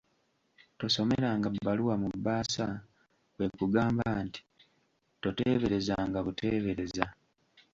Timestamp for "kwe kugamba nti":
3.33-4.41